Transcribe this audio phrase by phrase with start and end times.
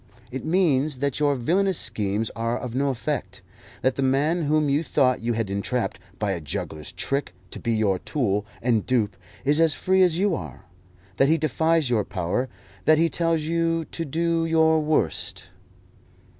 [0.31, 3.43] It means that your villainous schemes are of no effect;
[3.83, 7.73] that the man whom you thought you had entrapped by a juggler's trick to be
[7.73, 10.65] your tool and dupe is as free as you are;
[11.17, 12.49] that he defies your power;
[12.85, 15.51] that he tells you to do your worst."